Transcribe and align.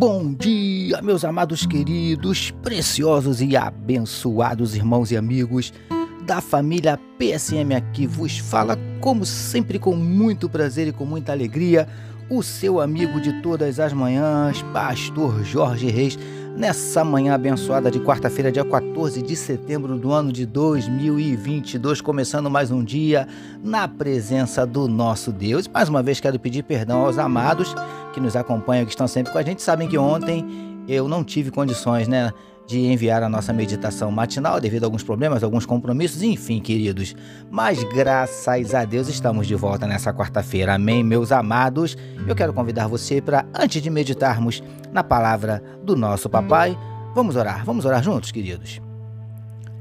Bom 0.00 0.32
dia, 0.32 1.02
meus 1.02 1.26
amados 1.26 1.66
queridos, 1.66 2.50
preciosos 2.62 3.42
e 3.42 3.54
abençoados 3.54 4.74
irmãos 4.74 5.10
e 5.10 5.16
amigos 5.18 5.74
da 6.22 6.40
família 6.40 6.98
PSM 7.18 7.74
aqui 7.76 8.06
vos 8.06 8.38
fala, 8.38 8.78
como 8.98 9.26
sempre, 9.26 9.78
com 9.78 9.94
muito 9.94 10.48
prazer 10.48 10.88
e 10.88 10.92
com 10.92 11.04
muita 11.04 11.32
alegria, 11.32 11.86
o 12.30 12.42
seu 12.42 12.80
amigo 12.80 13.20
de 13.20 13.42
todas 13.42 13.78
as 13.78 13.92
manhãs, 13.92 14.62
Pastor 14.72 15.44
Jorge 15.44 15.90
Reis, 15.90 16.18
nessa 16.56 17.04
manhã 17.04 17.34
abençoada 17.34 17.90
de 17.90 18.00
quarta-feira, 18.00 18.50
dia 18.50 18.64
14 18.64 19.20
de 19.20 19.36
setembro 19.36 19.98
do 19.98 20.12
ano 20.12 20.32
de 20.32 20.46
2022, 20.46 22.00
começando 22.00 22.48
mais 22.48 22.70
um 22.70 22.82
dia 22.82 23.28
na 23.62 23.86
presença 23.86 24.66
do 24.66 24.88
nosso 24.88 25.30
Deus. 25.30 25.68
Mais 25.68 25.90
uma 25.90 26.02
vez 26.02 26.20
quero 26.20 26.38
pedir 26.38 26.62
perdão 26.62 27.04
aos 27.04 27.18
amados 27.18 27.74
que 28.12 28.20
nos 28.20 28.36
acompanham, 28.36 28.84
que 28.84 28.90
estão 28.90 29.08
sempre 29.08 29.32
com 29.32 29.38
a 29.38 29.42
gente, 29.42 29.62
sabem 29.62 29.88
que 29.88 29.98
ontem 29.98 30.44
eu 30.88 31.08
não 31.08 31.22
tive 31.22 31.50
condições, 31.50 32.08
né? 32.08 32.32
de 32.70 32.86
enviar 32.86 33.20
a 33.24 33.28
nossa 33.28 33.52
meditação 33.52 34.12
matinal 34.12 34.60
devido 34.60 34.84
a 34.84 34.86
alguns 34.86 35.02
problemas, 35.02 35.42
alguns 35.42 35.66
compromissos, 35.66 36.22
enfim, 36.22 36.60
queridos. 36.60 37.16
Mas 37.50 37.82
graças 37.82 38.72
a 38.74 38.84
Deus 38.84 39.08
estamos 39.08 39.48
de 39.48 39.56
volta 39.56 39.88
nessa 39.88 40.12
quarta-feira. 40.14 40.74
Amém, 40.74 41.02
meus 41.02 41.32
amados. 41.32 41.96
Eu 42.28 42.36
quero 42.36 42.52
convidar 42.52 42.86
você 42.86 43.20
para 43.20 43.44
antes 43.52 43.82
de 43.82 43.90
meditarmos 43.90 44.62
na 44.92 45.02
palavra 45.02 45.60
do 45.82 45.96
nosso 45.96 46.30
papai, 46.30 46.78
vamos 47.12 47.34
orar. 47.34 47.64
Vamos 47.64 47.84
orar 47.84 48.04
juntos, 48.04 48.30
queridos. 48.30 48.89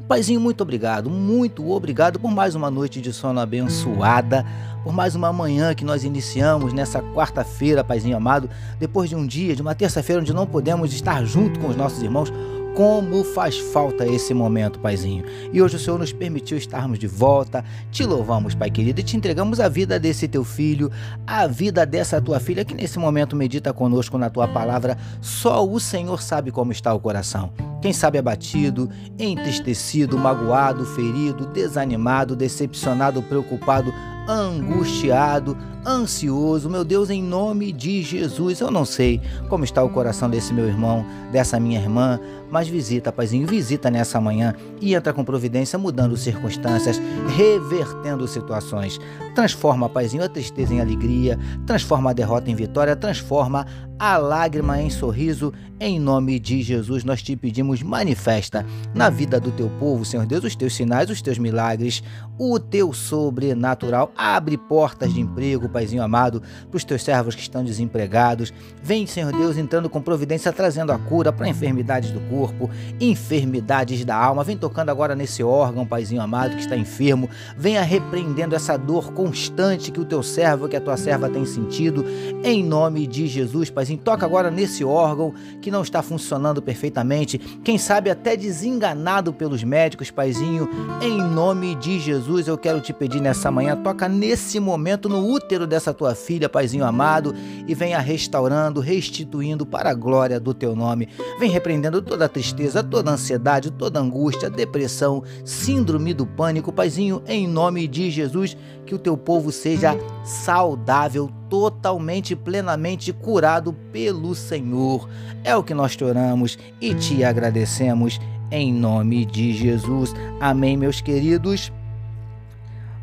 Paizinho, 0.10 0.42
muito 0.42 0.62
obrigado, 0.62 1.08
muito 1.08 1.70
obrigado 1.70 2.20
por 2.20 2.32
mais 2.32 2.56
uma 2.56 2.72
noite 2.72 3.00
de 3.00 3.14
sono 3.14 3.40
abençoada, 3.40 4.44
por 4.84 4.92
mais 4.92 5.14
uma 5.14 5.32
manhã 5.32 5.76
que 5.76 5.86
nós 5.86 6.04
iniciamos 6.04 6.74
nessa 6.74 7.00
quarta-feira, 7.00 7.84
Paizinho 7.84 8.18
amado, 8.18 8.50
depois 8.80 9.08
de 9.08 9.16
um 9.16 9.28
dia, 9.28 9.56
de 9.56 9.62
uma 9.62 9.76
terça-feira 9.76 10.20
onde 10.20 10.34
não 10.34 10.48
podemos 10.48 10.92
estar 10.96 11.24
junto 11.26 11.60
com 11.60 11.68
os 11.68 11.76
nossos 11.76 12.02
irmãos, 12.02 12.34
como 12.76 13.24
faz 13.24 13.60
falta 13.60 14.04
esse 14.08 14.34
momento, 14.34 14.80
Paizinho. 14.80 15.26
E 15.54 15.62
hoje 15.62 15.76
o 15.76 15.80
Senhor 15.80 16.00
nos 16.00 16.12
permitiu 16.12 16.58
estarmos 16.58 16.98
de 16.98 17.06
volta. 17.06 17.64
Te 17.92 18.04
louvamos, 18.04 18.56
Pai 18.56 18.72
querido, 18.72 19.02
e 19.02 19.04
te 19.04 19.16
entregamos 19.16 19.60
a 19.60 19.70
vida 19.70 20.00
desse 20.00 20.28
teu 20.28 20.44
filho, 20.44 20.92
a 21.28 21.46
vida 21.46 21.86
dessa 21.86 22.20
tua 22.20 22.40
filha 22.40 22.66
que 22.66 22.74
nesse 22.74 22.98
momento 22.98 23.36
medita 23.36 23.72
conosco 23.72 24.18
na 24.18 24.32
tua 24.32 24.48
palavra. 24.48 24.98
Só 25.22 25.64
o 25.64 25.80
Senhor 25.80 26.20
sabe 26.20 26.50
como 26.50 26.72
está 26.72 26.92
o 26.96 27.00
coração. 27.00 27.69
Quem 27.82 27.94
sabe 27.94 28.18
abatido, 28.18 28.90
entristecido, 29.18 30.18
magoado, 30.18 30.86
ferido, 30.86 31.46
desanimado, 31.46 32.36
decepcionado, 32.36 33.22
preocupado, 33.24 33.94
angustiado, 34.30 35.58
ansioso. 35.84 36.70
Meu 36.70 36.84
Deus, 36.84 37.10
em 37.10 37.24
nome 37.24 37.72
de 37.72 38.04
Jesus, 38.04 38.60
eu 38.60 38.70
não 38.70 38.86
sei 38.86 39.20
como 39.50 39.64
está 39.64 39.84
o 39.84 39.90
coração 39.90 40.30
desse 40.30 40.54
meu 40.54 40.68
irmão, 40.68 41.04
dessa 41.32 41.60
minha 41.60 41.80
irmã, 41.80 42.20
mas 42.52 42.68
visita, 42.68 43.12
Paizinho, 43.12 43.48
visita 43.48 43.90
nessa 43.90 44.22
manhã 44.22 44.54
e 44.80 44.94
entra 44.94 45.14
com 45.14 45.24
providência, 45.24 45.80
mudando 45.80 46.16
circunstâncias, 46.16 47.02
revertendo 47.36 48.28
situações. 48.28 49.00
Transforma, 49.34 49.90
Paizinho, 49.90 50.24
a 50.24 50.30
tristeza 50.30 50.74
em 50.74 50.82
alegria, 50.82 51.40
transforma 51.66 52.12
a 52.12 52.14
derrota 52.14 52.52
em 52.52 52.56
vitória, 52.56 52.96
transforma 52.96 53.66
a 53.98 54.18
lágrima 54.18 54.82
em 54.82 54.90
sorriso. 54.90 55.54
Em 55.80 56.00
nome 56.00 56.40
de 56.40 56.62
Jesus, 56.62 57.04
nós 57.04 57.22
te 57.22 57.36
pedimos, 57.36 57.82
manifesta 57.82 58.66
na 58.94 59.10
vida 59.10 59.40
do 59.40 59.52
teu 59.52 59.70
povo, 59.80 60.04
Senhor 60.04 60.26
Deus, 60.26 60.44
os 60.44 60.56
teus 60.56 60.76
sinais, 60.76 61.10
os 61.10 61.22
teus 61.22 61.38
milagres, 61.38 62.04
o 62.38 62.60
teu 62.60 62.92
sobrenatural. 62.92 64.12
Abre 64.22 64.58
portas 64.58 65.14
de 65.14 65.22
emprego, 65.22 65.70
Paizinho 65.70 66.04
amado, 66.04 66.44
para 66.70 66.76
os 66.76 66.84
teus 66.84 67.02
servos 67.02 67.36
que 67.36 67.42
estão 67.42 67.64
desempregados. 67.64 68.52
Vem, 68.84 69.08
Senhor 69.08 69.32
Deus, 69.32 69.58
entrando 69.58 69.90
com 69.90 70.02
providência, 70.02 70.52
trazendo 70.52 70.92
a 70.92 71.00
cura 71.00 71.32
para 71.32 71.48
enfermidades 71.48 72.12
do 72.12 72.20
corpo, 72.30 72.70
enfermidades 73.00 74.04
da 74.04 74.18
alma. 74.18 74.44
Vem 74.44 74.58
tocando 74.58 74.90
agora 74.90 75.16
nesse 75.16 75.42
órgão, 75.42 75.88
Paizinho 75.88 76.22
amado, 76.22 76.58
que 76.58 76.62
está 76.62 76.76
enfermo. 76.76 77.30
Venha 77.58 77.82
repreendendo 77.82 78.54
essa 78.54 78.76
dor 78.76 79.14
constante 79.14 79.90
que 79.90 80.02
o 80.02 80.06
teu 80.06 80.22
servo, 80.22 80.68
que 80.68 80.76
a 80.76 80.82
tua 80.82 80.98
serva 80.98 81.30
tem 81.30 81.46
sentido. 81.46 82.04
Em 82.44 82.62
nome 82.62 83.08
de 83.08 83.26
Jesus, 83.26 83.70
Paizinho, 83.70 84.00
toca 84.00 84.26
agora 84.26 84.52
nesse 84.52 84.84
órgão 84.84 85.34
que 85.62 85.72
não 85.72 85.82
está 85.82 86.02
funcionando 86.02 86.62
perfeitamente. 86.62 87.38
Quem 87.64 87.78
sabe 87.78 88.10
até 88.10 88.36
desenganado 88.36 89.32
pelos 89.32 89.64
médicos, 89.64 90.12
Paizinho. 90.12 90.68
Em 91.02 91.22
nome 91.22 91.74
de 91.76 92.02
Jesus, 92.02 92.50
eu 92.50 92.58
quero 92.58 92.82
te 92.82 92.92
pedir 92.92 93.22
nessa 93.22 93.50
manhã, 93.50 93.78
toca 93.78 94.09
nesse 94.10 94.60
momento 94.60 95.08
no 95.08 95.26
útero 95.26 95.66
dessa 95.66 95.94
tua 95.94 96.16
filha, 96.16 96.50
Paizinho 96.50 96.84
amado, 96.84 97.34
e 97.68 97.74
venha 97.74 98.00
restaurando, 98.00 98.82
restituindo 98.82 99.66
para 99.66 99.92
a 99.92 99.94
glória 99.94 100.40
do 100.40 100.54
teu 100.54 100.76
nome. 100.76 101.08
Vem 101.40 101.50
repreendendo 101.50 102.02
toda 102.02 102.26
a 102.26 102.30
tristeza, 102.30 102.84
toda 102.84 103.12
a 103.12 103.14
ansiedade, 103.14 103.72
toda 103.72 104.00
a 104.00 104.02
angústia, 104.02 104.50
depressão, 104.50 105.24
síndrome 105.46 106.14
do 106.14 106.26
pânico, 106.26 106.74
Paizinho, 106.74 107.22
em 107.28 107.48
nome 107.48 107.88
de 107.88 108.10
Jesus, 108.10 108.58
que 108.86 108.96
o 108.96 109.00
teu 109.00 109.16
povo 109.16 109.52
seja 109.52 109.96
saudável, 110.24 111.30
totalmente, 111.50 112.36
plenamente 112.36 113.14
curado 113.14 113.74
pelo 113.92 114.34
Senhor. 114.36 115.08
É 115.44 115.56
o 115.56 115.64
que 115.64 115.74
nós 115.74 115.96
te 115.96 116.04
oramos 116.04 116.58
e 116.82 116.94
te 116.96 117.24
agradecemos 117.24 118.20
em 118.52 118.74
nome 118.74 119.26
de 119.26 119.54
Jesus. 119.54 120.14
Amém, 120.40 120.76
meus 120.76 121.02
queridos. 121.02 121.72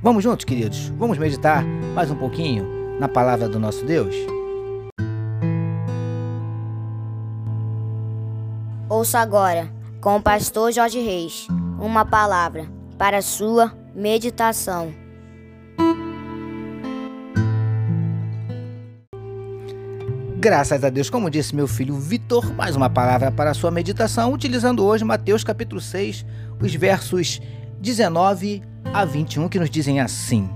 Vamos 0.02 0.22
juntos, 0.22 0.44
queridos? 0.44 0.88
Vamos 0.98 1.16
meditar 1.16 1.64
mais 1.94 2.10
um 2.10 2.16
pouquinho 2.16 2.98
na 3.00 3.08
palavra 3.08 3.48
do 3.48 3.58
nosso 3.58 3.84
Deus? 3.84 4.14
Ouça 8.90 9.18
agora, 9.18 9.72
com 10.00 10.16
o 10.16 10.22
pastor 10.22 10.70
Jorge 10.70 11.00
Reis, 11.00 11.48
uma 11.80 12.04
palavra 12.04 12.68
para 12.98 13.22
sua 13.22 13.72
meditação. 13.94 14.92
Graças 20.36 20.84
a 20.84 20.90
Deus, 20.90 21.08
como 21.08 21.30
disse 21.30 21.56
meu 21.56 21.66
filho 21.66 21.96
Vitor, 21.96 22.52
mais 22.54 22.76
uma 22.76 22.90
palavra 22.90 23.32
para 23.32 23.50
a 23.50 23.54
sua 23.54 23.70
meditação, 23.70 24.30
utilizando 24.30 24.84
hoje 24.84 25.04
Mateus 25.04 25.42
capítulo 25.42 25.80
6, 25.80 26.24
os 26.60 26.74
versos 26.74 27.40
19 27.80 28.62
a 28.92 29.04
21, 29.04 29.48
que 29.48 29.58
nos 29.58 29.70
dizem 29.70 30.00
assim: 30.00 30.48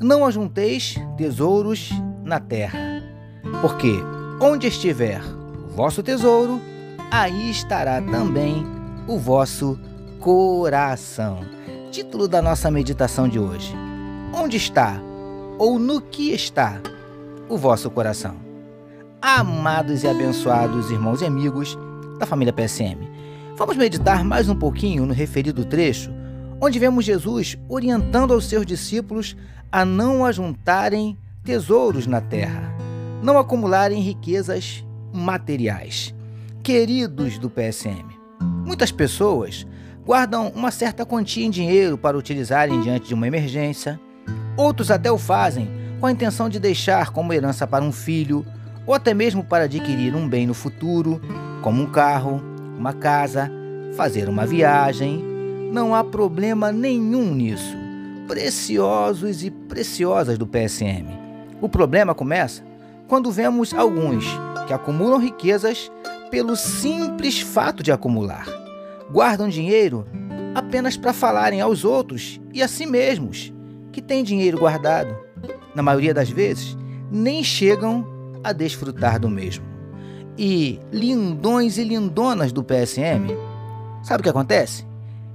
Não 0.00 0.24
ajunteis 0.24 0.96
tesouros 1.16 1.90
na 2.22 2.40
terra, 2.40 2.78
porque 3.60 3.94
onde 4.40 4.66
estiver 4.66 5.22
o 5.68 5.74
vosso 5.74 6.02
tesouro, 6.02 6.60
aí 7.10 7.50
estará 7.50 8.00
também 8.00 8.64
o 9.06 9.18
vosso 9.18 9.78
coração. 10.20 11.40
Título 11.90 12.28
da 12.28 12.40
nossa 12.40 12.70
meditação 12.70 13.28
de 13.28 13.38
hoje: 13.38 13.74
Onde 14.32 14.56
está 14.56 15.00
ou 15.58 15.78
no 15.78 16.00
que 16.00 16.32
está 16.32 16.80
o 17.48 17.58
vosso 17.58 17.90
coração? 17.90 18.36
Amados 19.20 20.02
e 20.02 20.08
abençoados 20.08 20.90
irmãos 20.90 21.20
e 21.20 21.26
amigos 21.26 21.76
da 22.18 22.26
família 22.26 22.52
PSM, 22.52 23.08
vamos 23.56 23.76
meditar 23.76 24.24
mais 24.24 24.48
um 24.48 24.54
pouquinho 24.54 25.04
no 25.04 25.12
referido 25.12 25.64
trecho, 25.64 26.10
onde 26.60 26.78
vemos 26.78 27.04
Jesus 27.04 27.56
orientando 27.68 28.34
aos 28.34 28.46
seus 28.46 28.66
discípulos 28.66 29.36
a 29.72 29.84
não 29.84 30.24
ajuntarem 30.24 31.16
tesouros 31.42 32.06
na 32.06 32.20
terra, 32.20 32.74
não 33.22 33.38
acumularem 33.38 34.00
riquezas 34.02 34.84
materiais 35.12 36.14
queridos 36.62 37.38
do 37.38 37.48
PSM. 37.48 38.04
Muitas 38.64 38.92
pessoas 38.92 39.66
guardam 40.04 40.48
uma 40.48 40.70
certa 40.70 41.06
quantia 41.06 41.44
em 41.44 41.50
dinheiro 41.50 41.96
para 41.96 42.18
utilizarem 42.18 42.80
diante 42.80 43.08
de 43.08 43.14
uma 43.14 43.26
emergência. 43.26 43.98
Outros 44.56 44.90
até 44.90 45.10
o 45.10 45.18
fazem 45.18 45.68
com 45.98 46.06
a 46.06 46.12
intenção 46.12 46.48
de 46.48 46.60
deixar 46.60 47.10
como 47.10 47.32
herança 47.32 47.66
para 47.66 47.84
um 47.84 47.92
filho 47.92 48.44
ou 48.86 48.94
até 48.94 49.14
mesmo 49.14 49.44
para 49.44 49.64
adquirir 49.64 50.14
um 50.14 50.28
bem 50.28 50.46
no 50.46 50.54
futuro, 50.54 51.20
como 51.62 51.82
um 51.82 51.86
carro, 51.86 52.42
uma 52.76 52.92
casa, 52.92 53.50
fazer 53.96 54.28
uma 54.28 54.46
viagem. 54.46 55.29
Não 55.70 55.94
há 55.94 56.02
problema 56.02 56.72
nenhum 56.72 57.32
nisso. 57.32 57.76
Preciosos 58.26 59.44
e 59.44 59.52
preciosas 59.52 60.36
do 60.36 60.44
PSM. 60.44 61.06
O 61.60 61.68
problema 61.68 62.12
começa 62.12 62.64
quando 63.06 63.30
vemos 63.30 63.72
alguns 63.72 64.24
que 64.66 64.72
acumulam 64.72 65.20
riquezas 65.20 65.90
pelo 66.28 66.56
simples 66.56 67.40
fato 67.40 67.84
de 67.84 67.92
acumular. 67.92 68.46
Guardam 69.12 69.48
dinheiro 69.48 70.06
apenas 70.56 70.96
para 70.96 71.12
falarem 71.12 71.60
aos 71.60 71.84
outros 71.84 72.40
e 72.52 72.64
a 72.64 72.66
si 72.66 72.84
mesmos 72.84 73.52
que 73.92 74.02
têm 74.02 74.24
dinheiro 74.24 74.58
guardado. 74.58 75.16
Na 75.72 75.84
maioria 75.84 76.12
das 76.12 76.28
vezes, 76.28 76.76
nem 77.12 77.44
chegam 77.44 78.04
a 78.42 78.52
desfrutar 78.52 79.20
do 79.20 79.30
mesmo. 79.30 79.64
E 80.36 80.80
lindões 80.90 81.78
e 81.78 81.84
lindonas 81.84 82.50
do 82.50 82.64
PSM, 82.64 83.28
sabe 84.02 84.20
o 84.20 84.24
que 84.24 84.30
acontece? 84.30 84.89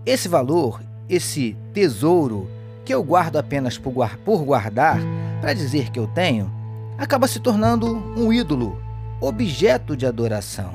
Esse 0.05 0.27
valor, 0.27 0.81
esse 1.09 1.57
tesouro 1.73 2.47
que 2.85 2.93
eu 2.93 3.03
guardo 3.03 3.37
apenas 3.37 3.77
por 3.77 4.43
guardar, 4.43 4.99
para 5.41 5.53
dizer 5.53 5.89
que 5.89 5.99
eu 5.99 6.05
tenho, 6.05 6.51
acaba 6.97 7.27
se 7.27 7.39
tornando 7.39 7.87
um 8.15 8.31
ídolo 8.31 8.79
objeto 9.19 9.97
de 9.97 10.05
adoração 10.05 10.73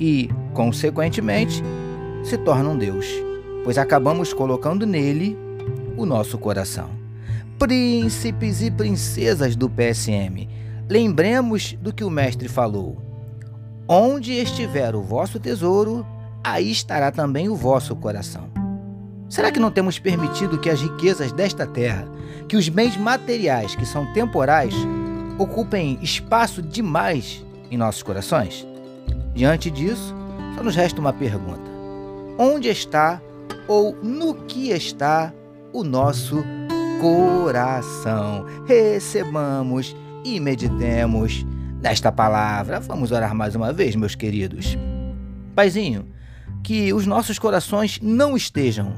e, 0.00 0.28
consequentemente, 0.52 1.62
se 2.24 2.36
torna 2.36 2.70
um 2.70 2.76
Deus, 2.76 3.06
pois 3.62 3.78
acabamos 3.78 4.32
colocando 4.32 4.84
nele 4.84 5.38
o 5.96 6.04
nosso 6.04 6.36
coração. 6.36 6.90
Príncipes 7.60 8.60
e 8.62 8.70
princesas 8.70 9.54
do 9.54 9.70
PSM, 9.70 10.48
lembremos 10.88 11.76
do 11.80 11.92
que 11.92 12.02
o 12.02 12.10
Mestre 12.10 12.48
falou. 12.48 13.00
Onde 13.86 14.32
estiver 14.32 14.96
o 14.96 15.02
vosso 15.02 15.38
tesouro, 15.38 16.04
aí 16.42 16.70
estará 16.70 17.12
também 17.12 17.48
o 17.48 17.54
vosso 17.54 17.94
coração. 17.94 18.51
Será 19.32 19.50
que 19.50 19.58
não 19.58 19.70
temos 19.70 19.98
permitido 19.98 20.58
que 20.58 20.68
as 20.68 20.82
riquezas 20.82 21.32
desta 21.32 21.66
terra, 21.66 22.06
que 22.46 22.54
os 22.54 22.68
bens 22.68 22.98
materiais 22.98 23.74
que 23.74 23.86
são 23.86 24.12
temporais, 24.12 24.74
ocupem 25.38 25.98
espaço 26.02 26.60
demais 26.60 27.42
em 27.70 27.78
nossos 27.78 28.02
corações? 28.02 28.66
Diante 29.34 29.70
disso, 29.70 30.14
só 30.54 30.62
nos 30.62 30.76
resta 30.76 31.00
uma 31.00 31.14
pergunta: 31.14 31.62
onde 32.38 32.68
está 32.68 33.22
ou 33.66 33.96
no 34.02 34.34
que 34.34 34.68
está 34.68 35.32
o 35.72 35.82
nosso 35.82 36.44
coração? 37.00 38.44
Recebamos 38.66 39.96
e 40.26 40.38
meditemos 40.40 41.46
nesta 41.80 42.12
palavra. 42.12 42.80
Vamos 42.80 43.10
orar 43.10 43.34
mais 43.34 43.54
uma 43.54 43.72
vez, 43.72 43.96
meus 43.96 44.14
queridos. 44.14 44.76
Paizinho, 45.54 46.04
que 46.62 46.92
os 46.92 47.06
nossos 47.06 47.38
corações 47.38 47.98
não 48.02 48.36
estejam 48.36 48.92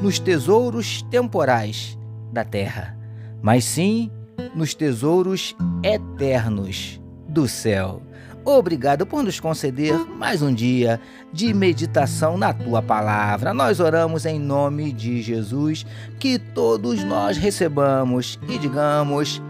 nos 0.00 0.18
tesouros 0.18 1.02
temporais 1.10 1.98
da 2.32 2.44
terra, 2.44 2.96
mas 3.42 3.64
sim 3.64 4.10
nos 4.54 4.74
tesouros 4.74 5.56
eternos 5.82 7.00
do 7.28 7.48
céu. 7.48 8.02
Obrigado 8.44 9.04
por 9.04 9.24
nos 9.24 9.40
conceder 9.40 9.98
mais 10.06 10.40
um 10.40 10.54
dia 10.54 11.00
de 11.32 11.52
meditação 11.52 12.38
na 12.38 12.52
tua 12.52 12.80
palavra. 12.80 13.52
Nós 13.52 13.80
oramos 13.80 14.24
em 14.24 14.38
nome 14.38 14.92
de 14.92 15.20
Jesus, 15.20 15.84
que 16.20 16.38
todos 16.38 17.02
nós 17.02 17.36
recebamos 17.36 18.38
e 18.48 18.56
digamos 18.56 19.42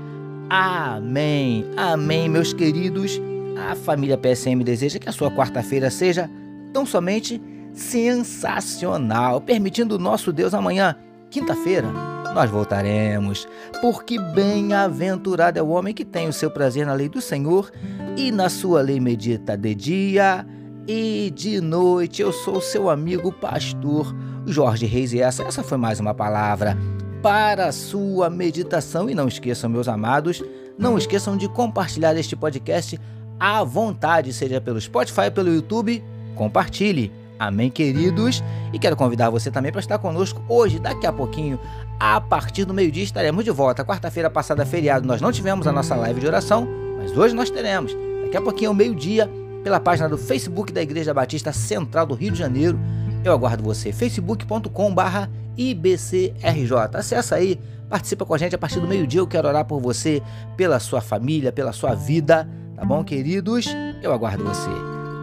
amém. 0.48 1.66
Amém, 1.76 2.26
meus 2.28 2.54
queridos. 2.54 3.20
A 3.68 3.74
família 3.74 4.16
PSM 4.16 4.64
deseja 4.64 4.98
que 4.98 5.08
a 5.08 5.12
sua 5.12 5.30
quarta-feira 5.30 5.90
seja 5.90 6.30
tão 6.72 6.86
somente 6.86 7.40
sensacional, 7.76 9.40
permitindo 9.40 9.98
nosso 9.98 10.32
Deus 10.32 10.54
amanhã, 10.54 10.96
quinta-feira, 11.30 11.86
nós 12.34 12.50
voltaremos, 12.50 13.46
porque 13.80 14.18
bem-aventurado 14.18 15.58
é 15.58 15.62
o 15.62 15.68
homem 15.68 15.94
que 15.94 16.04
tem 16.04 16.26
o 16.26 16.32
seu 16.32 16.50
prazer 16.50 16.86
na 16.86 16.94
lei 16.94 17.08
do 17.08 17.20
Senhor 17.20 17.70
e 18.16 18.32
na 18.32 18.48
sua 18.48 18.80
lei 18.80 18.98
medita 18.98 19.56
de 19.56 19.74
dia 19.74 20.46
e 20.88 21.30
de 21.34 21.60
noite. 21.60 22.22
Eu 22.22 22.32
sou 22.32 22.60
seu 22.60 22.88
amigo 22.88 23.30
pastor 23.30 24.14
Jorge 24.46 24.86
Reis 24.86 25.12
e 25.12 25.20
essa, 25.20 25.42
essa 25.42 25.62
foi 25.62 25.78
mais 25.78 26.00
uma 26.00 26.14
palavra 26.14 26.76
para 27.22 27.66
a 27.66 27.72
sua 27.72 28.30
meditação. 28.30 29.08
E 29.10 29.14
não 29.14 29.28
esqueçam, 29.28 29.68
meus 29.68 29.88
amados, 29.88 30.42
não 30.78 30.96
esqueçam 30.96 31.36
de 31.36 31.48
compartilhar 31.48 32.16
este 32.16 32.36
podcast 32.36 32.98
à 33.38 33.62
vontade, 33.64 34.32
seja 34.32 34.60
pelo 34.60 34.80
Spotify, 34.80 35.30
pelo 35.34 35.54
YouTube. 35.54 36.02
Compartilhe. 36.34 37.25
Amém, 37.38 37.70
queridos? 37.70 38.42
E 38.72 38.78
quero 38.78 38.96
convidar 38.96 39.30
você 39.30 39.50
também 39.50 39.70
para 39.70 39.80
estar 39.80 39.98
conosco 39.98 40.42
hoje, 40.48 40.78
daqui 40.78 41.06
a 41.06 41.12
pouquinho, 41.12 41.60
a 42.00 42.20
partir 42.20 42.64
do 42.64 42.72
meio-dia, 42.72 43.04
estaremos 43.04 43.44
de 43.44 43.50
volta. 43.50 43.84
Quarta-feira 43.84 44.30
passada, 44.30 44.64
feriado, 44.64 45.06
nós 45.06 45.20
não 45.20 45.30
tivemos 45.30 45.66
a 45.66 45.72
nossa 45.72 45.94
live 45.94 46.20
de 46.20 46.26
oração, 46.26 46.66
mas 46.98 47.16
hoje 47.16 47.34
nós 47.34 47.50
teremos. 47.50 47.94
Daqui 48.24 48.36
a 48.36 48.42
pouquinho, 48.42 48.70
ao 48.70 48.74
meio-dia, 48.74 49.30
pela 49.62 49.80
página 49.80 50.08
do 50.08 50.16
Facebook 50.16 50.72
da 50.72 50.80
Igreja 50.80 51.12
Batista 51.12 51.52
Central 51.52 52.06
do 52.06 52.14
Rio 52.14 52.32
de 52.32 52.38
Janeiro. 52.38 52.78
Eu 53.24 53.32
aguardo 53.32 53.62
você, 53.62 53.92
facebook.com/barra 53.92 55.28
IBCRJ. 55.56 56.74
Acesse 56.94 57.34
aí, 57.34 57.60
participa 57.88 58.24
com 58.24 58.34
a 58.34 58.38
gente 58.38 58.54
a 58.54 58.58
partir 58.58 58.80
do 58.80 58.86
meio-dia. 58.86 59.20
Eu 59.20 59.26
quero 59.26 59.48
orar 59.48 59.64
por 59.64 59.80
você, 59.80 60.22
pela 60.56 60.78
sua 60.78 61.00
família, 61.00 61.50
pela 61.50 61.72
sua 61.72 61.94
vida, 61.94 62.48
tá 62.74 62.84
bom, 62.84 63.02
queridos? 63.02 63.66
Eu 64.02 64.12
aguardo 64.12 64.44
você. 64.44 64.70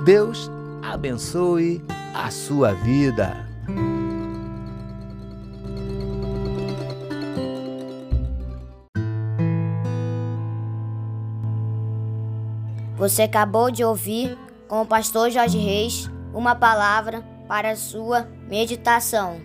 Deus 0.04 0.52
abençoe 0.84 1.82
a 2.14 2.30
sua 2.30 2.74
vida. 2.74 3.48
Você 12.98 13.24
acabou 13.24 13.72
de 13.72 13.84
ouvir 13.84 14.38
com 14.68 14.82
o 14.82 14.86
pastor 14.86 15.32
Jorge 15.32 15.58
Reis 15.58 16.10
uma 16.34 16.54
palavra 16.54 17.22
para 17.48 17.72
a 17.72 17.76
sua 17.76 18.28
meditação. 18.48 19.42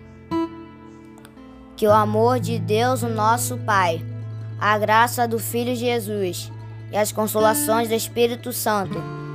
Que 1.75 1.87
o 1.87 1.91
amor 1.91 2.39
de 2.39 2.59
Deus, 2.59 3.01
o 3.01 3.09
nosso 3.09 3.57
Pai, 3.59 4.05
a 4.59 4.77
graça 4.77 5.27
do 5.27 5.39
Filho 5.39 5.75
Jesus 5.75 6.51
e 6.91 6.97
as 6.97 7.11
consolações 7.11 7.87
do 7.87 7.95
Espírito 7.95 8.51
Santo 8.51 9.18